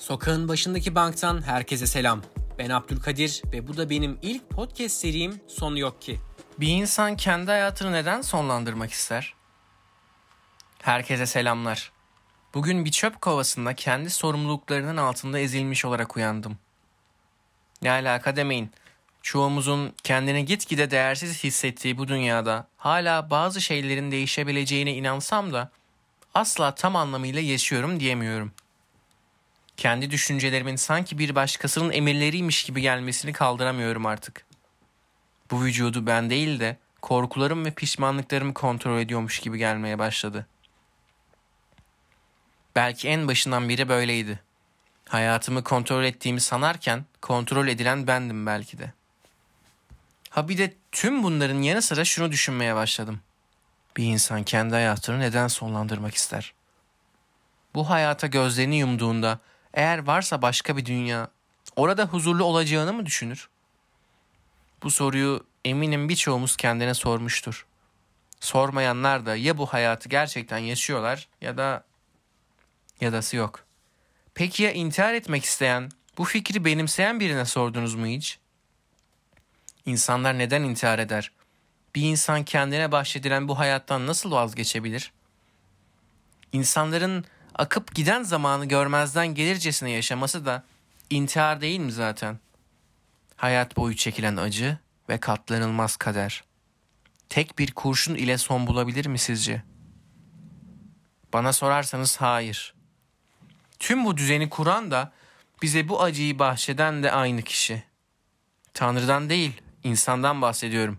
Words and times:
Sokağın 0.00 0.48
başındaki 0.48 0.94
banktan 0.94 1.42
herkese 1.42 1.86
selam. 1.86 2.22
Ben 2.58 2.70
Abdülkadir 2.70 3.42
ve 3.52 3.68
bu 3.68 3.76
da 3.76 3.90
benim 3.90 4.18
ilk 4.22 4.50
podcast 4.50 4.96
serim 4.96 5.40
Sonu 5.46 5.78
Yok 5.78 6.02
Ki. 6.02 6.20
Bir 6.60 6.68
insan 6.68 7.16
kendi 7.16 7.50
hayatını 7.50 7.92
neden 7.92 8.20
sonlandırmak 8.20 8.90
ister? 8.90 9.34
Herkese 10.82 11.26
selamlar. 11.26 11.92
Bugün 12.54 12.84
bir 12.84 12.90
çöp 12.90 13.20
kovasında 13.20 13.74
kendi 13.74 14.10
sorumluluklarının 14.10 14.96
altında 14.96 15.38
ezilmiş 15.38 15.84
olarak 15.84 16.16
uyandım. 16.16 16.58
Ne 17.82 17.90
alaka 17.90 18.36
demeyin. 18.36 18.70
Çoğumuzun 19.22 19.94
kendini 20.04 20.44
gitgide 20.44 20.90
değersiz 20.90 21.44
hissettiği 21.44 21.98
bu 21.98 22.08
dünyada 22.08 22.66
hala 22.76 23.30
bazı 23.30 23.60
şeylerin 23.60 24.10
değişebileceğine 24.10 24.94
inansam 24.94 25.52
da 25.52 25.70
asla 26.34 26.74
tam 26.74 26.96
anlamıyla 26.96 27.40
yaşıyorum 27.40 28.00
diyemiyorum. 28.00 28.52
Kendi 29.80 30.10
düşüncelerimin 30.10 30.76
sanki 30.76 31.18
bir 31.18 31.34
başkasının 31.34 31.92
emirleriymiş 31.92 32.64
gibi 32.64 32.80
gelmesini 32.80 33.32
kaldıramıyorum 33.32 34.06
artık. 34.06 34.46
Bu 35.50 35.62
vücudu 35.64 36.06
ben 36.06 36.30
değil 36.30 36.60
de 36.60 36.76
korkularım 37.02 37.64
ve 37.64 37.70
pişmanlıklarımı 37.70 38.54
kontrol 38.54 38.98
ediyormuş 38.98 39.38
gibi 39.38 39.58
gelmeye 39.58 39.98
başladı. 39.98 40.46
Belki 42.76 43.08
en 43.08 43.28
başından 43.28 43.68
beri 43.68 43.88
böyleydi. 43.88 44.40
Hayatımı 45.08 45.64
kontrol 45.64 46.04
ettiğimi 46.04 46.40
sanarken 46.40 47.04
kontrol 47.20 47.68
edilen 47.68 48.06
bendim 48.06 48.46
belki 48.46 48.78
de. 48.78 48.92
Ha 50.30 50.48
bir 50.48 50.58
de 50.58 50.74
tüm 50.92 51.22
bunların 51.22 51.62
yanı 51.62 51.82
sıra 51.82 52.04
şunu 52.04 52.32
düşünmeye 52.32 52.74
başladım. 52.74 53.20
Bir 53.96 54.04
insan 54.04 54.42
kendi 54.42 54.74
hayatını 54.74 55.20
neden 55.20 55.48
sonlandırmak 55.48 56.14
ister? 56.14 56.54
Bu 57.74 57.90
hayata 57.90 58.26
gözlerini 58.26 58.76
yumduğunda 58.78 59.40
eğer 59.74 59.98
varsa 59.98 60.42
başka 60.42 60.76
bir 60.76 60.86
dünya, 60.86 61.28
orada 61.76 62.04
huzurlu 62.04 62.44
olacağını 62.44 62.92
mı 62.92 63.06
düşünür? 63.06 63.48
Bu 64.82 64.90
soruyu 64.90 65.46
eminim 65.64 66.08
birçoğumuz 66.08 66.56
kendine 66.56 66.94
sormuştur. 66.94 67.66
Sormayanlar 68.40 69.26
da 69.26 69.36
ya 69.36 69.58
bu 69.58 69.66
hayatı 69.66 70.08
gerçekten 70.08 70.58
yaşıyorlar 70.58 71.28
ya 71.40 71.56
da 71.56 71.84
ya 73.00 73.12
dası 73.12 73.36
yok. 73.36 73.64
Peki 74.34 74.62
ya 74.62 74.72
intihar 74.72 75.14
etmek 75.14 75.44
isteyen, 75.44 75.90
bu 76.18 76.24
fikri 76.24 76.64
benimseyen 76.64 77.20
birine 77.20 77.44
sordunuz 77.44 77.94
mu 77.94 78.06
hiç? 78.06 78.38
İnsanlar 79.86 80.38
neden 80.38 80.62
intihar 80.62 80.98
eder? 80.98 81.32
Bir 81.94 82.02
insan 82.02 82.44
kendine 82.44 82.92
bahşedilen 82.92 83.48
bu 83.48 83.58
hayattan 83.58 84.06
nasıl 84.06 84.30
vazgeçebilir? 84.30 85.12
İnsanların 86.52 87.24
akıp 87.60 87.94
giden 87.94 88.22
zamanı 88.22 88.66
görmezden 88.66 89.26
gelircesine 89.26 89.90
yaşaması 89.90 90.46
da 90.46 90.64
intihar 91.10 91.60
değil 91.60 91.80
mi 91.80 91.92
zaten? 91.92 92.38
Hayat 93.36 93.76
boyu 93.76 93.96
çekilen 93.96 94.36
acı 94.36 94.78
ve 95.08 95.20
katlanılmaz 95.20 95.96
kader. 95.96 96.44
Tek 97.28 97.58
bir 97.58 97.72
kurşun 97.72 98.14
ile 98.14 98.38
son 98.38 98.66
bulabilir 98.66 99.06
mi 99.06 99.18
sizce? 99.18 99.62
Bana 101.32 101.52
sorarsanız 101.52 102.16
hayır. 102.16 102.74
Tüm 103.78 104.04
bu 104.04 104.16
düzeni 104.16 104.50
kuran 104.50 104.90
da 104.90 105.12
bize 105.62 105.88
bu 105.88 106.02
acıyı 106.02 106.38
bahşeden 106.38 107.02
de 107.02 107.12
aynı 107.12 107.42
kişi. 107.42 107.82
Tanrı'dan 108.74 109.30
değil, 109.30 109.52
insandan 109.84 110.42
bahsediyorum. 110.42 110.98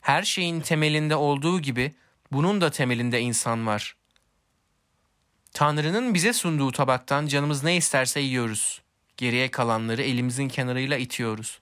Her 0.00 0.22
şeyin 0.22 0.60
temelinde 0.60 1.16
olduğu 1.16 1.60
gibi 1.60 1.94
bunun 2.32 2.60
da 2.60 2.70
temelinde 2.70 3.20
insan 3.20 3.66
var. 3.66 3.96
Tanrı'nın 5.56 6.14
bize 6.14 6.32
sunduğu 6.32 6.72
tabaktan 6.72 7.26
canımız 7.26 7.64
ne 7.64 7.76
isterse 7.76 8.20
yiyoruz. 8.20 8.82
Geriye 9.16 9.50
kalanları 9.50 10.02
elimizin 10.02 10.48
kenarıyla 10.48 10.96
itiyoruz. 10.96 11.60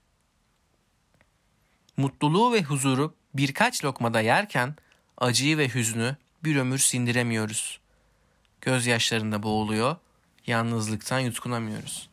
Mutluluğu 1.97 2.53
ve 2.53 2.63
huzuru 2.63 3.15
birkaç 3.35 3.85
lokmada 3.85 4.21
yerken 4.21 4.75
acıyı 5.19 5.59
ve 5.59 5.69
hüznü 5.69 6.17
bir 6.45 6.57
ömür 6.57 6.79
sindiremiyoruz. 6.79 7.81
Gözyaşlarında 8.61 9.43
boğuluyor, 9.43 9.97
yalnızlıktan 10.47 11.19
yutkunamıyoruz. 11.19 12.09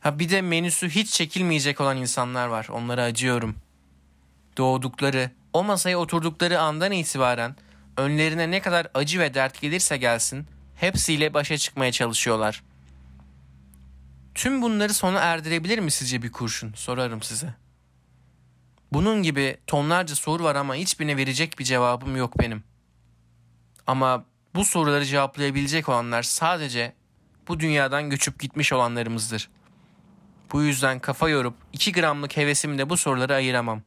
Ha 0.00 0.18
bir 0.18 0.30
de 0.30 0.42
menüsü 0.42 0.88
hiç 0.88 1.10
çekilmeyecek 1.10 1.80
olan 1.80 1.96
insanlar 1.96 2.48
var. 2.48 2.68
Onlara 2.72 3.02
acıyorum. 3.02 3.56
Doğdukları, 4.56 5.30
o 5.52 5.64
masaya 5.64 5.98
oturdukları 5.98 6.60
andan 6.60 6.92
itibaren 6.92 7.56
önlerine 7.96 8.50
ne 8.50 8.60
kadar 8.60 8.86
acı 8.94 9.20
ve 9.20 9.34
dert 9.34 9.60
gelirse 9.60 9.96
gelsin 9.96 10.46
hepsiyle 10.80 11.34
başa 11.34 11.58
çıkmaya 11.58 11.92
çalışıyorlar. 11.92 12.62
Tüm 14.34 14.62
bunları 14.62 14.94
sona 14.94 15.18
erdirebilir 15.18 15.78
mi 15.78 15.90
sizce 15.90 16.22
bir 16.22 16.32
kurşun? 16.32 16.72
Sorarım 16.74 17.22
size. 17.22 17.54
Bunun 18.92 19.22
gibi 19.22 19.56
tonlarca 19.66 20.14
soru 20.14 20.44
var 20.44 20.56
ama 20.56 20.74
hiçbirine 20.74 21.16
verecek 21.16 21.58
bir 21.58 21.64
cevabım 21.64 22.16
yok 22.16 22.38
benim. 22.38 22.64
Ama 23.86 24.24
bu 24.54 24.64
soruları 24.64 25.04
cevaplayabilecek 25.04 25.88
olanlar 25.88 26.22
sadece 26.22 26.92
bu 27.48 27.60
dünyadan 27.60 28.10
göçüp 28.10 28.40
gitmiş 28.40 28.72
olanlarımızdır. 28.72 29.50
Bu 30.52 30.62
yüzden 30.62 30.98
kafa 30.98 31.28
yorup 31.28 31.54
2 31.72 31.92
gramlık 31.92 32.36
hevesimle 32.36 32.90
bu 32.90 32.96
soruları 32.96 33.34
ayıramam. 33.34 33.82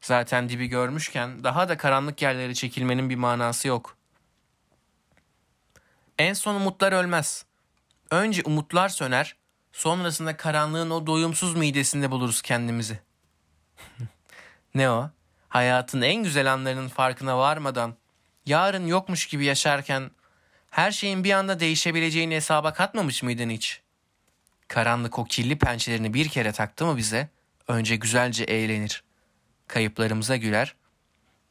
Zaten 0.00 0.48
dibi 0.48 0.66
görmüşken 0.66 1.44
daha 1.44 1.68
da 1.68 1.76
karanlık 1.76 2.22
yerlere 2.22 2.54
çekilmenin 2.54 3.10
bir 3.10 3.16
manası 3.16 3.68
yok. 3.68 3.99
En 6.20 6.32
son 6.32 6.54
umutlar 6.54 6.92
ölmez. 6.92 7.44
Önce 8.10 8.42
umutlar 8.44 8.88
söner, 8.88 9.36
sonrasında 9.72 10.36
karanlığın 10.36 10.90
o 10.90 11.06
doyumsuz 11.06 11.56
midesinde 11.56 12.10
buluruz 12.10 12.42
kendimizi. 12.42 12.98
ne 14.74 14.90
o? 14.90 15.10
Hayatın 15.48 16.02
en 16.02 16.22
güzel 16.22 16.52
anlarının 16.52 16.88
farkına 16.88 17.38
varmadan, 17.38 17.94
yarın 18.46 18.86
yokmuş 18.86 19.26
gibi 19.26 19.44
yaşarken 19.44 20.10
her 20.70 20.90
şeyin 20.90 21.24
bir 21.24 21.32
anda 21.32 21.60
değişebileceğini 21.60 22.34
hesaba 22.34 22.72
katmamış 22.72 23.22
mıydın 23.22 23.50
hiç? 23.50 23.80
Karanlık 24.68 25.18
o 25.18 25.24
kirli 25.24 25.58
pençelerini 25.58 26.14
bir 26.14 26.28
kere 26.28 26.52
taktı 26.52 26.86
mı 26.86 26.96
bize, 26.96 27.28
önce 27.68 27.96
güzelce 27.96 28.44
eğlenir. 28.44 29.04
Kayıplarımıza 29.66 30.36
güler, 30.36 30.74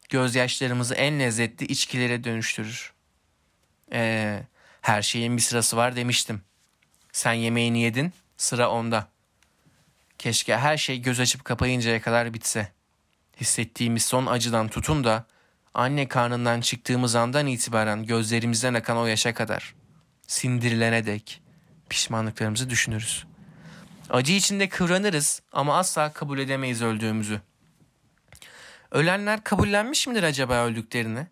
gözyaşlarımızı 0.10 0.96
en 0.96 1.20
lezzetli 1.20 1.66
içkilere 1.66 2.24
dönüştürür. 2.24 2.94
Eee 3.92 4.48
her 4.90 5.02
şeyin 5.02 5.38
bir 5.38 5.42
sırası 5.42 5.78
var 5.78 5.96
demiştim. 5.96 6.42
Sen 7.12 7.34
yemeğini 7.34 7.82
yedin, 7.82 8.14
sıra 8.38 8.70
onda. 8.70 9.08
Keşke 10.18 10.58
her 10.58 10.78
şey 10.78 11.02
göz 11.02 11.20
açıp 11.20 11.46
kapayıncaya 11.46 12.02
kadar 12.02 12.34
bitse. 12.34 12.72
Hissettiğimiz 13.42 14.04
son 14.04 14.26
acıdan 14.26 14.68
tutun 14.68 15.04
da 15.04 15.26
anne 15.74 16.08
karnından 16.08 16.62
çıktığımız 16.62 17.16
andan 17.16 17.48
itibaren 17.48 18.06
gözlerimizden 18.06 18.74
akan 18.74 18.98
o 18.98 19.06
yaşa 19.06 19.34
kadar 19.34 19.76
sindirilene 20.28 21.06
dek 21.06 21.42
pişmanlıklarımızı 21.90 22.70
düşünürüz. 22.70 23.26
Acı 24.10 24.34
içinde 24.34 24.70
kıvranırız 24.70 25.42
ama 25.52 25.78
asla 25.78 26.14
kabul 26.14 26.40
edemeyiz 26.40 26.82
öldüğümüzü. 26.82 27.42
Ölenler 28.92 29.44
kabullenmiş 29.44 30.08
midir 30.08 30.24
acaba 30.24 30.66
öldüklerini? 30.66 31.28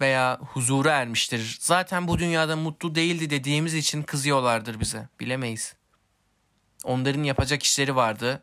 Veya 0.00 0.38
huzura 0.40 0.92
ermiştir. 0.92 1.58
Zaten 1.60 2.08
bu 2.08 2.18
dünyada 2.18 2.56
mutlu 2.56 2.94
değildi 2.94 3.30
dediğimiz 3.30 3.74
için 3.74 4.02
kızıyorlardır 4.02 4.80
bize. 4.80 5.08
Bilemeyiz. 5.20 5.74
Onların 6.84 7.22
yapacak 7.22 7.62
işleri 7.62 7.96
vardı 7.96 8.42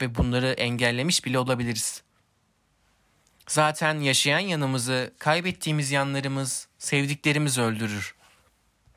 ve 0.00 0.14
bunları 0.14 0.48
engellemiş 0.52 1.24
bile 1.24 1.38
olabiliriz. 1.38 2.02
Zaten 3.48 4.00
yaşayan 4.00 4.38
yanımızı, 4.38 5.14
kaybettiğimiz 5.18 5.90
yanlarımız, 5.90 6.68
sevdiklerimiz 6.78 7.58
öldürür. 7.58 8.14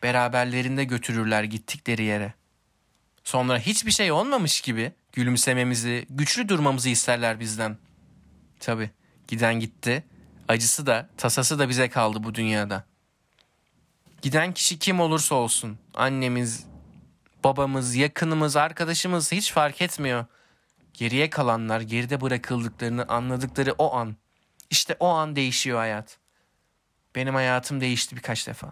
Beraberlerinde 0.04 0.84
götürürler 0.84 1.44
gittikleri 1.44 2.04
yere. 2.04 2.34
Sonra 3.24 3.60
hiçbir 3.60 3.92
şey 3.92 4.12
olmamış 4.12 4.62
gibi 4.62 4.92
gülümsememizi, 5.14 6.06
güçlü 6.10 6.50
durmamızı 6.50 6.90
isterler 6.90 7.40
bizden. 7.40 7.78
Tabi 8.60 8.90
giden 9.28 9.60
gitti 9.60 10.04
Acısı 10.52 10.86
da 10.86 11.10
tasası 11.18 11.60
da 11.60 11.70
bize 11.70 11.90
kaldı 11.90 12.24
bu 12.24 12.36
dünyada. 12.36 12.84
Giden 14.22 14.54
kişi 14.54 14.80
kim 14.80 15.00
olursa 15.00 15.36
olsun, 15.36 15.78
annemiz, 15.94 16.66
babamız, 17.44 17.96
yakınımız, 17.96 18.56
arkadaşımız 18.56 19.32
hiç 19.32 19.52
fark 19.52 19.82
etmiyor. 19.82 20.26
Geriye 20.94 21.30
kalanlar 21.30 21.82
geride 21.82 22.22
bırakıldıklarını 22.22 23.06
anladıkları 23.08 23.72
o 23.78 23.96
an. 23.96 24.16
İşte 24.70 24.96
o 25.00 25.08
an 25.08 25.36
değişiyor 25.36 25.78
hayat. 25.78 26.18
Benim 27.16 27.36
hayatım 27.36 27.82
değişti 27.82 28.16
birkaç 28.16 28.48
defa. 28.48 28.72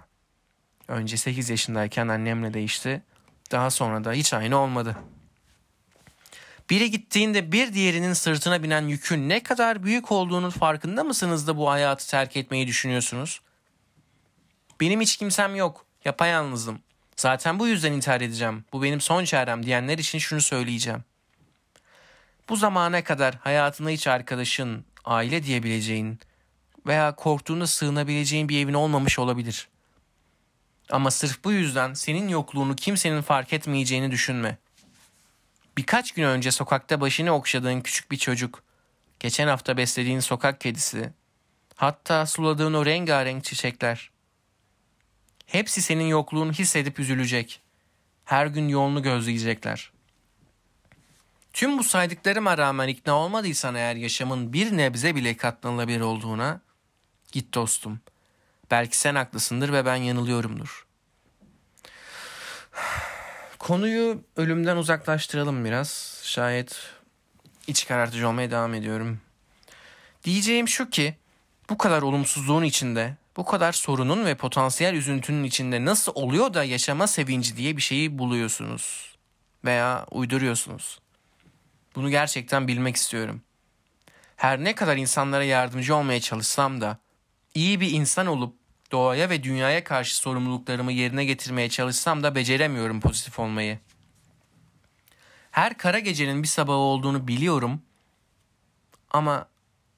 Önce 0.88 1.18
8 1.18 1.50
yaşındayken 1.50 2.08
annemle 2.08 2.54
değişti. 2.54 3.04
Daha 3.52 3.70
sonra 3.70 4.04
da 4.04 4.12
hiç 4.12 4.34
aynı 4.34 4.58
olmadı. 4.58 4.96
Biri 6.70 6.92
gittiğinde 6.92 7.52
bir 7.52 7.74
diğerinin 7.74 8.14
sırtına 8.14 8.64
binen 8.64 8.88
yükün 8.88 9.30
ne 9.30 9.44
kadar 9.44 9.84
büyük 9.84 10.12
olduğunun 10.12 10.50
farkında 10.50 11.04
mısınız 11.04 11.48
da 11.48 11.58
bu 11.58 11.70
hayatı 11.70 12.10
terk 12.10 12.38
etmeyi 12.38 12.68
düşünüyorsunuz? 12.68 13.42
Benim 14.82 15.02
hiç 15.02 15.18
kimsem 15.18 15.56
yok. 15.56 15.86
Yapayalnızım. 16.06 16.80
Zaten 17.16 17.60
bu 17.60 17.68
yüzden 17.68 17.92
intihar 17.92 18.22
edeceğim. 18.22 18.66
Bu 18.74 18.84
benim 18.84 19.02
son 19.02 19.26
çarem 19.26 19.66
diyenler 19.66 19.98
için 19.98 20.20
şunu 20.20 20.42
söyleyeceğim. 20.42 21.04
Bu 22.50 22.56
zamana 22.56 23.04
kadar 23.04 23.36
hayatında 23.36 23.90
hiç 23.90 24.08
arkadaşın, 24.08 24.86
aile 25.06 25.44
diyebileceğin 25.44 26.20
veya 26.88 27.16
korktuğunda 27.16 27.68
sığınabileceğin 27.68 28.50
bir 28.50 28.64
evin 28.64 28.74
olmamış 28.74 29.20
olabilir. 29.20 29.68
Ama 30.90 31.12
sırf 31.12 31.44
bu 31.44 31.52
yüzden 31.52 31.94
senin 31.94 32.28
yokluğunu 32.28 32.76
kimsenin 32.76 33.22
fark 33.22 33.54
etmeyeceğini 33.54 34.12
düşünme. 34.12 34.58
Birkaç 35.80 36.12
gün 36.12 36.24
önce 36.24 36.52
sokakta 36.52 37.02
başını 37.02 37.32
okşadığın 37.32 37.82
küçük 37.82 38.12
bir 38.12 38.18
çocuk, 38.18 38.64
geçen 39.20 39.48
hafta 39.48 39.78
beslediğin 39.78 40.20
sokak 40.20 40.62
kedisi, 40.62 41.14
hatta 41.76 42.26
suladığın 42.26 42.74
o 42.74 42.86
rengarenk 42.86 43.44
çiçekler. 43.44 44.12
Hepsi 45.46 45.82
senin 45.82 46.04
yokluğunu 46.04 46.52
hissedip 46.52 47.00
üzülecek. 47.00 47.62
Her 48.26 48.46
gün 48.46 48.68
yolunu 48.68 49.04
gözleyecekler. 49.04 49.92
Tüm 51.54 51.78
bu 51.78 51.84
saydıklarıma 51.84 52.58
rağmen 52.58 52.88
ikna 52.88 53.14
olmadıysan 53.14 53.76
eğer 53.76 53.96
yaşamın 53.96 54.54
bir 54.54 54.78
nebze 54.78 55.16
bile 55.16 55.38
katlanılabilir 55.38 56.02
olduğuna, 56.02 56.62
git 57.32 57.54
dostum. 57.54 58.00
Belki 58.72 58.98
sen 58.98 59.16
haklısındır 59.16 59.74
ve 59.74 59.86
ben 59.86 59.96
yanılıyorumdur. 59.96 60.88
Konuyu 63.60 64.24
ölümden 64.36 64.78
uzaklaştıralım 64.78 65.66
biraz. 65.66 66.22
Şayet 66.24 66.80
iç 67.68 67.88
karartıcı 67.88 68.28
olmaya 68.28 68.52
devam 68.52 68.74
ediyorum. 68.74 69.22
Diyeceğim 70.24 70.68
şu 70.68 70.90
ki 70.90 71.16
bu 71.70 71.78
kadar 71.78 72.02
olumsuzluğun 72.02 72.64
içinde, 72.64 73.16
bu 73.38 73.46
kadar 73.46 73.72
sorunun 73.72 74.26
ve 74.26 74.36
potansiyel 74.36 74.94
üzüntünün 74.94 75.44
içinde 75.44 75.86
nasıl 75.86 76.12
oluyor 76.16 76.54
da 76.54 76.64
yaşama 76.64 77.08
sevinci 77.08 77.58
diye 77.58 77.78
bir 77.78 77.82
şeyi 77.82 78.18
buluyorsunuz 78.18 79.16
veya 79.66 80.06
uyduruyorsunuz. 80.12 81.00
Bunu 81.96 82.10
gerçekten 82.10 82.68
bilmek 82.68 82.96
istiyorum. 82.96 83.42
Her 84.36 84.64
ne 84.64 84.76
kadar 84.76 84.98
insanlara 84.98 85.44
yardımcı 85.44 85.96
olmaya 85.96 86.20
çalışsam 86.22 86.82
da 86.82 86.98
iyi 87.54 87.82
bir 87.82 87.92
insan 87.92 88.28
olup 88.28 88.59
doğaya 88.92 89.30
ve 89.30 89.44
dünyaya 89.44 89.84
karşı 89.84 90.18
sorumluluklarımı 90.18 90.92
yerine 90.92 91.26
getirmeye 91.26 91.70
çalışsam 91.70 92.24
da 92.24 92.36
beceremiyorum 92.36 93.02
pozitif 93.02 93.40
olmayı. 93.40 93.80
Her 95.52 95.78
kara 95.78 96.00
gecenin 96.00 96.44
bir 96.44 96.48
sabahı 96.48 96.78
olduğunu 96.78 97.28
biliyorum 97.28 97.82
ama 99.12 99.48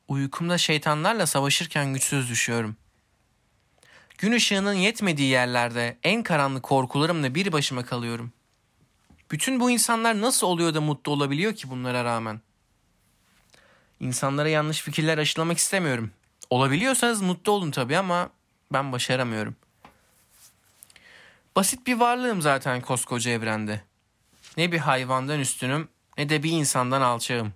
uykumda 0.07 0.57
şeytanlarla 0.57 1.25
savaşırken 1.25 1.93
güçsüz 1.93 2.29
düşüyorum. 2.29 2.75
Gün 4.17 4.31
ışığının 4.31 4.73
yetmediği 4.73 5.29
yerlerde 5.29 5.97
en 6.03 6.23
karanlık 6.23 6.63
korkularımla 6.63 7.35
bir 7.35 7.51
başıma 7.51 7.85
kalıyorum. 7.85 8.33
Bütün 9.31 9.59
bu 9.59 9.71
insanlar 9.71 10.21
nasıl 10.21 10.47
oluyor 10.47 10.73
da 10.73 10.81
mutlu 10.81 11.11
olabiliyor 11.11 11.55
ki 11.55 11.69
bunlara 11.69 12.03
rağmen? 12.03 12.41
İnsanlara 13.99 14.49
yanlış 14.49 14.81
fikirler 14.81 15.17
aşılamak 15.17 15.57
istemiyorum. 15.57 16.11
Olabiliyorsanız 16.49 17.21
mutlu 17.21 17.51
olun 17.51 17.71
tabii 17.71 17.97
ama 17.97 18.29
ben 18.73 18.91
başaramıyorum. 18.91 19.55
Basit 21.55 21.87
bir 21.87 21.99
varlığım 21.99 22.41
zaten 22.41 22.81
koskoca 22.81 23.31
evrende. 23.31 23.81
Ne 24.57 24.71
bir 24.71 24.77
hayvandan 24.79 25.39
üstünüm 25.39 25.89
ne 26.17 26.29
de 26.29 26.43
bir 26.43 26.51
insandan 26.51 27.01
alçağım. 27.01 27.53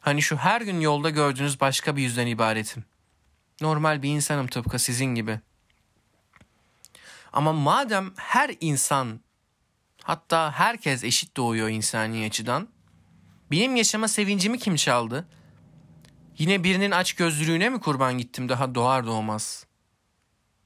Hani 0.00 0.22
şu 0.22 0.36
her 0.36 0.60
gün 0.60 0.80
yolda 0.80 1.10
gördüğünüz 1.10 1.60
başka 1.60 1.96
bir 1.96 2.02
yüzden 2.02 2.26
ibaretim. 2.26 2.84
Normal 3.60 4.02
bir 4.02 4.08
insanım 4.08 4.46
tıpkı 4.46 4.78
sizin 4.78 5.14
gibi. 5.14 5.40
Ama 7.32 7.52
madem 7.52 8.12
her 8.16 8.54
insan 8.60 9.20
hatta 10.02 10.52
herkes 10.52 11.04
eşit 11.04 11.36
doğuyor 11.36 11.68
insani 11.68 12.26
açıdan 12.26 12.68
benim 13.50 13.76
yaşama 13.76 14.08
sevincimi 14.08 14.58
kim 14.58 14.76
çaldı? 14.76 15.28
Yine 16.38 16.64
birinin 16.64 16.90
aç 16.90 17.12
gözlülüğüne 17.12 17.68
mi 17.68 17.80
kurban 17.80 18.18
gittim 18.18 18.48
daha 18.48 18.74
doğar 18.74 19.06
doğmaz? 19.06 19.66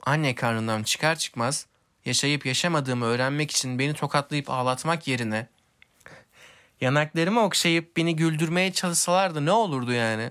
Anne 0.07 0.35
karnından 0.35 0.83
çıkar 0.83 1.17
çıkmaz 1.17 1.67
yaşayıp 2.05 2.47
yaşamadığımı 2.47 3.05
öğrenmek 3.05 3.51
için 3.51 3.79
beni 3.79 3.95
tokatlayıp 3.95 4.51
ağlatmak 4.51 5.09
yerine 5.09 5.47
yanaklarımı 6.81 7.41
okşayıp 7.41 7.97
beni 7.97 8.17
güldürmeye 8.17 8.73
çalışsalardı 8.73 9.47
ne 9.47 9.53
olurdu 9.53 9.93
yani? 9.93 10.31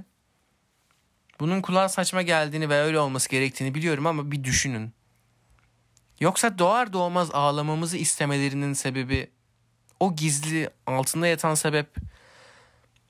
Bunun 1.39 1.62
kulağa 1.62 1.89
saçma 1.89 2.21
geldiğini 2.21 2.69
ve 2.69 2.81
öyle 2.81 3.00
olması 3.00 3.30
gerektiğini 3.30 3.75
biliyorum 3.75 4.07
ama 4.07 4.31
bir 4.31 4.44
düşünün. 4.44 4.94
Yoksa 6.19 6.57
doğar 6.57 6.94
doğmaz 6.94 7.31
ağlamamızı 7.31 7.98
istemelerinin 7.98 8.74
sebebi 8.74 9.31
o 10.00 10.15
gizli 10.15 10.69
altında 10.88 11.27
yatan 11.27 11.56
sebep 11.56 11.95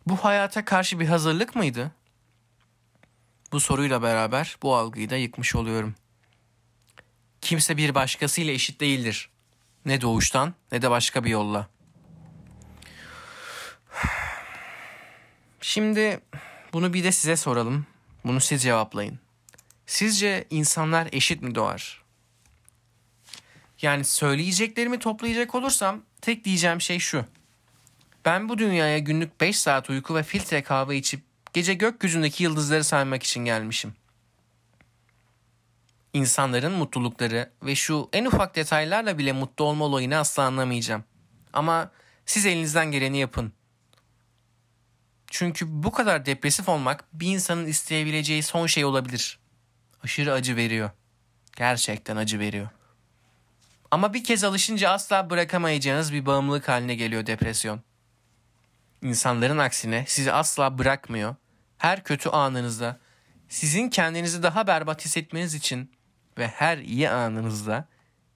bu 0.07 0.15
hayata 0.17 0.65
karşı 0.65 0.99
bir 0.99 1.07
hazırlık 1.07 1.55
mıydı? 1.55 1.91
Bu 3.51 3.59
soruyla 3.59 4.01
beraber 4.01 4.57
bu 4.63 4.75
algıyı 4.75 5.09
da 5.09 5.15
yıkmış 5.15 5.55
oluyorum. 5.55 5.95
Kimse 7.41 7.77
bir 7.77 7.95
başkasıyla 7.95 8.53
eşit 8.53 8.81
değildir. 8.81 9.29
Ne 9.85 10.01
doğuştan 10.01 10.53
ne 10.71 10.81
de 10.81 10.89
başka 10.89 11.23
bir 11.23 11.29
yolla. 11.29 11.69
Şimdi 15.61 16.19
bunu 16.73 16.93
bir 16.93 17.03
de 17.03 17.11
size 17.11 17.35
soralım. 17.35 17.85
Bunu 18.25 18.41
siz 18.41 18.63
cevaplayın. 18.63 19.19
Sizce 19.85 20.45
insanlar 20.49 21.07
eşit 21.11 21.41
mi 21.41 21.55
doğar? 21.55 22.03
Yani 23.81 24.03
söyleyeceklerimi 24.03 24.99
toplayacak 24.99 25.55
olursam 25.55 26.01
tek 26.21 26.45
diyeceğim 26.45 26.81
şey 26.81 26.99
şu. 26.99 27.25
Ben 28.25 28.49
bu 28.49 28.57
dünyaya 28.57 28.99
günlük 28.99 29.41
5 29.41 29.59
saat 29.59 29.89
uyku 29.89 30.15
ve 30.15 30.23
filtre 30.23 30.63
kahve 30.63 30.97
içip 30.97 31.21
gece 31.53 31.73
gökyüzündeki 31.73 32.43
yıldızları 32.43 32.83
saymak 32.83 33.23
için 33.23 33.45
gelmişim. 33.45 33.93
İnsanların 36.13 36.71
mutlulukları 36.71 37.51
ve 37.63 37.75
şu 37.75 38.09
en 38.13 38.25
ufak 38.25 38.55
detaylarla 38.55 39.17
bile 39.17 39.31
mutlu 39.31 39.65
olma 39.65 39.85
olayını 39.85 40.17
asla 40.17 40.43
anlamayacağım. 40.43 41.03
Ama 41.53 41.91
siz 42.25 42.45
elinizden 42.45 42.91
geleni 42.91 43.17
yapın. 43.19 43.53
Çünkü 45.27 45.65
bu 45.83 45.91
kadar 45.91 46.25
depresif 46.25 46.69
olmak 46.69 47.05
bir 47.13 47.27
insanın 47.27 47.65
isteyebileceği 47.65 48.43
son 48.43 48.67
şey 48.67 48.85
olabilir. 48.85 49.39
Aşırı 50.03 50.33
acı 50.33 50.55
veriyor. 50.55 50.89
Gerçekten 51.55 52.17
acı 52.17 52.39
veriyor. 52.39 52.69
Ama 53.91 54.13
bir 54.13 54.23
kez 54.23 54.43
alışınca 54.43 54.89
asla 54.89 55.29
bırakamayacağınız 55.29 56.13
bir 56.13 56.25
bağımlılık 56.25 56.69
haline 56.69 56.95
geliyor 56.95 57.25
depresyon. 57.25 57.81
İnsanların 59.01 59.57
aksine 59.57 60.03
sizi 60.07 60.31
asla 60.31 60.77
bırakmıyor. 60.77 61.35
Her 61.77 62.03
kötü 62.03 62.29
anınızda 62.29 62.99
sizin 63.49 63.89
kendinizi 63.89 64.43
daha 64.43 64.67
berbat 64.67 65.05
hissetmeniz 65.05 65.53
için 65.53 65.91
ve 66.37 66.47
her 66.47 66.77
iyi 66.77 67.09
anınızda 67.09 67.87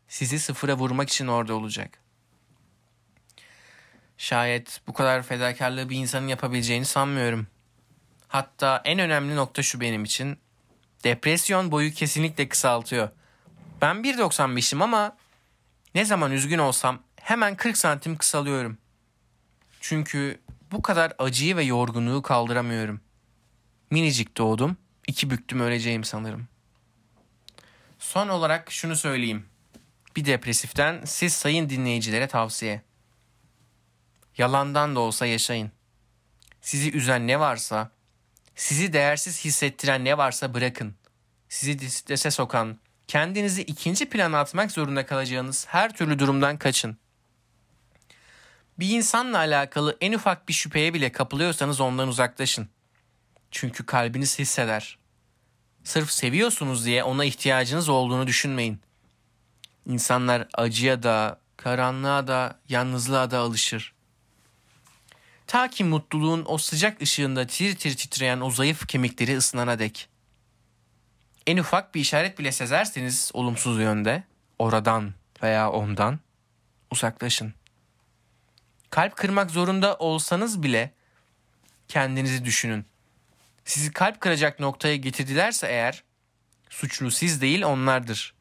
sizi 0.07 0.39
sıfıra 0.39 0.77
vurmak 0.77 1.09
için 1.09 1.27
orada 1.27 1.53
olacak. 1.53 1.99
Şayet 4.17 4.81
bu 4.87 4.93
kadar 4.93 5.23
fedakarlığı 5.23 5.89
bir 5.89 5.97
insanın 5.97 6.27
yapabileceğini 6.27 6.85
sanmıyorum. 6.85 7.47
Hatta 8.27 8.81
en 8.85 8.99
önemli 8.99 9.35
nokta 9.35 9.63
şu 9.63 9.81
benim 9.81 10.03
için. 10.03 10.37
Depresyon 11.03 11.71
boyu 11.71 11.91
kesinlikle 11.91 12.49
kısaltıyor. 12.49 13.09
Ben 13.81 13.95
1.95'im 13.95 14.81
ama 14.81 15.17
ne 15.95 16.05
zaman 16.05 16.31
üzgün 16.31 16.57
olsam 16.57 16.99
hemen 17.15 17.55
40 17.55 17.77
santim 17.77 18.17
kısalıyorum. 18.17 18.77
Çünkü 19.81 20.39
bu 20.71 20.81
kadar 20.81 21.13
acıyı 21.19 21.57
ve 21.57 21.63
yorgunluğu 21.63 22.21
kaldıramıyorum. 22.21 23.01
Minicik 23.91 24.37
doğdum, 24.37 24.77
iki 25.07 25.29
büktüm 25.29 25.59
öleceğim 25.59 26.03
sanırım. 26.03 26.47
Son 28.03 28.29
olarak 28.29 28.71
şunu 28.71 28.95
söyleyeyim. 28.95 29.45
Bir 30.15 30.25
depresiften 30.25 31.01
siz 31.05 31.33
sayın 31.33 31.69
dinleyicilere 31.69 32.27
tavsiye. 32.27 32.81
Yalandan 34.37 34.95
da 34.95 34.99
olsa 34.99 35.25
yaşayın. 35.25 35.71
Sizi 36.61 36.91
üzen 36.91 37.27
ne 37.27 37.39
varsa, 37.39 37.91
sizi 38.55 38.93
değersiz 38.93 39.45
hissettiren 39.45 40.05
ne 40.05 40.17
varsa 40.17 40.53
bırakın. 40.53 40.95
Sizi 41.49 41.89
strese 41.89 42.31
sokan, 42.31 42.79
kendinizi 43.07 43.61
ikinci 43.61 44.09
plana 44.09 44.39
atmak 44.39 44.71
zorunda 44.71 45.05
kalacağınız 45.05 45.67
her 45.69 45.95
türlü 45.95 46.19
durumdan 46.19 46.57
kaçın. 46.57 46.97
Bir 48.79 48.89
insanla 48.89 49.37
alakalı 49.37 49.97
en 50.01 50.13
ufak 50.13 50.47
bir 50.49 50.53
şüpheye 50.53 50.93
bile 50.93 51.11
kapılıyorsanız 51.11 51.81
ondan 51.81 52.07
uzaklaşın. 52.07 52.69
Çünkü 53.51 53.85
kalbiniz 53.85 54.39
hisseder. 54.39 55.02
Sırf 55.83 56.11
seviyorsunuz 56.11 56.85
diye 56.85 57.03
ona 57.03 57.25
ihtiyacınız 57.25 57.89
olduğunu 57.89 58.27
düşünmeyin. 58.27 58.79
İnsanlar 59.85 60.47
acıya 60.53 61.03
da, 61.03 61.39
karanlığa 61.57 62.27
da, 62.27 62.59
yalnızlığa 62.69 63.31
da 63.31 63.39
alışır. 63.39 63.93
Ta 65.47 65.69
ki 65.69 65.83
mutluluğun 65.83 66.43
o 66.47 66.57
sıcak 66.57 67.01
ışığında 67.01 67.47
tir 67.47 67.75
tir 67.75 67.97
titreyen 67.97 68.39
o 68.39 68.51
zayıf 68.51 68.87
kemikleri 68.87 69.37
ısınana 69.37 69.79
dek. 69.79 70.09
En 71.47 71.57
ufak 71.57 71.95
bir 71.95 72.01
işaret 72.01 72.39
bile 72.39 72.51
sezerseniz 72.51 73.31
olumsuz 73.33 73.79
yönde, 73.79 74.23
oradan 74.59 75.13
veya 75.43 75.71
ondan 75.71 76.19
uzaklaşın. 76.91 77.53
Kalp 78.89 79.15
kırmak 79.15 79.51
zorunda 79.51 79.95
olsanız 79.95 80.63
bile 80.63 80.91
kendinizi 81.87 82.45
düşünün. 82.45 82.85
Sizi 83.65 83.93
kalp 83.93 84.21
kıracak 84.21 84.59
noktaya 84.59 84.95
getirdilerse 84.95 85.67
eğer 85.67 86.03
suçlu 86.69 87.11
siz 87.11 87.41
değil 87.41 87.63
onlardır. 87.63 88.33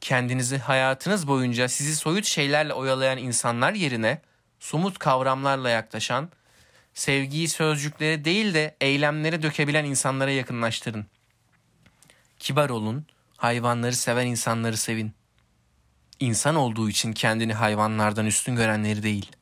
Kendinizi 0.00 0.58
hayatınız 0.58 1.28
boyunca 1.28 1.68
sizi 1.68 1.96
soyut 1.96 2.24
şeylerle 2.24 2.72
oyalayan 2.72 3.18
insanlar 3.18 3.72
yerine 3.72 4.20
somut 4.60 4.98
kavramlarla 4.98 5.70
yaklaşan, 5.70 6.30
sevgiyi 6.94 7.48
sözcüklere 7.48 8.24
değil 8.24 8.54
de 8.54 8.76
eylemlere 8.80 9.42
dökebilen 9.42 9.84
insanlara 9.84 10.30
yakınlaştırın. 10.30 11.06
Kibar 12.38 12.70
olun, 12.70 13.06
hayvanları 13.36 13.96
seven 13.96 14.26
insanları 14.26 14.76
sevin. 14.76 15.12
İnsan 16.20 16.54
olduğu 16.54 16.88
için 16.88 17.12
kendini 17.12 17.54
hayvanlardan 17.54 18.26
üstün 18.26 18.56
görenleri 18.56 19.02
değil. 19.02 19.32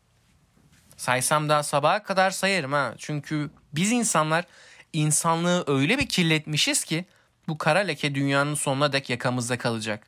Saysam 0.97 1.49
daha 1.49 1.63
sabaha 1.63 2.03
kadar 2.03 2.31
sayarım 2.31 2.73
ha. 2.73 2.95
Çünkü 2.99 3.51
biz 3.73 3.93
insanlar 3.93 4.45
insanlığı 4.93 5.65
öyle 5.67 5.99
bir 5.99 6.09
kirletmişiz 6.09 6.85
ki 6.85 7.05
bu 7.49 7.59
kara 7.59 7.79
leke 7.79 8.15
dünyanın 8.15 8.55
sonuna 8.55 8.93
dek 8.93 9.11
yakamızda 9.11 9.59
kalacak. 9.59 10.07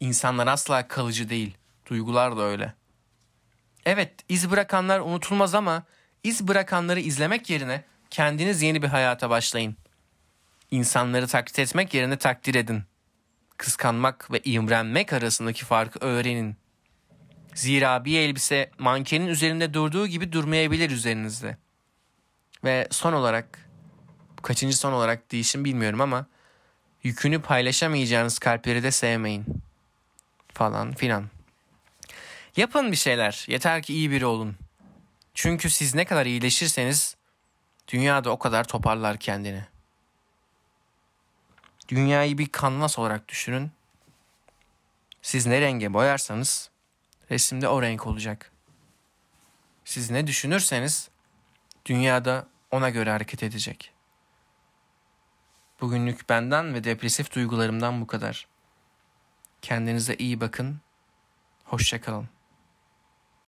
İnsanlar 0.00 0.46
asla 0.46 0.88
kalıcı 0.88 1.28
değil. 1.28 1.56
Duygular 1.90 2.36
da 2.36 2.42
öyle. 2.42 2.74
Evet, 3.86 4.12
iz 4.28 4.50
bırakanlar 4.50 5.00
unutulmaz 5.00 5.54
ama 5.54 5.82
iz 6.24 6.48
bırakanları 6.48 7.00
izlemek 7.00 7.50
yerine 7.50 7.84
kendiniz 8.10 8.62
yeni 8.62 8.82
bir 8.82 8.88
hayata 8.88 9.30
başlayın. 9.30 9.76
İnsanları 10.70 11.26
taklit 11.26 11.58
etmek 11.58 11.94
yerine 11.94 12.16
takdir 12.16 12.54
edin. 12.54 12.82
Kıskanmak 13.56 14.30
ve 14.32 14.40
imrenmek 14.44 15.12
arasındaki 15.12 15.64
farkı 15.64 15.98
öğrenin. 15.98 16.56
Zira 17.54 18.04
bir 18.04 18.18
elbise 18.18 18.70
mankenin 18.78 19.26
üzerinde 19.26 19.74
durduğu 19.74 20.06
gibi 20.06 20.32
durmayabilir 20.32 20.90
üzerinizde. 20.90 21.56
Ve 22.64 22.88
son 22.90 23.12
olarak, 23.12 23.68
kaçıncı 24.42 24.76
son 24.76 24.92
olarak 24.92 25.32
değişim 25.32 25.64
bilmiyorum 25.64 26.00
ama 26.00 26.26
yükünü 27.02 27.42
paylaşamayacağınız 27.42 28.38
kalpleri 28.38 28.82
de 28.82 28.90
sevmeyin. 28.90 29.44
Falan 30.54 30.94
filan. 30.94 31.24
Yapın 32.56 32.92
bir 32.92 32.96
şeyler. 32.96 33.44
Yeter 33.48 33.82
ki 33.82 33.94
iyi 33.94 34.10
biri 34.10 34.26
olun. 34.26 34.56
Çünkü 35.34 35.70
siz 35.70 35.94
ne 35.94 36.04
kadar 36.04 36.26
iyileşirseniz 36.26 37.16
dünya 37.88 38.24
da 38.24 38.30
o 38.30 38.38
kadar 38.38 38.64
toparlar 38.64 39.16
kendini. 39.16 39.64
Dünyayı 41.88 42.38
bir 42.38 42.48
kanvas 42.48 42.98
olarak 42.98 43.28
düşünün. 43.28 43.70
Siz 45.22 45.46
ne 45.46 45.60
renge 45.60 45.92
boyarsanız 45.92 46.70
resimde 47.30 47.68
o 47.68 47.82
renk 47.82 48.06
olacak. 48.06 48.52
Siz 49.84 50.10
ne 50.10 50.26
düşünürseniz 50.26 51.08
dünyada 51.86 52.46
ona 52.70 52.90
göre 52.90 53.10
hareket 53.10 53.42
edecek. 53.42 53.92
Bugünlük 55.80 56.28
benden 56.28 56.74
ve 56.74 56.84
depresif 56.84 57.34
duygularımdan 57.34 58.00
bu 58.00 58.06
kadar. 58.06 58.46
Kendinize 59.62 60.14
iyi 60.14 60.40
bakın. 60.40 60.80
Hoşçakalın. 61.64 62.28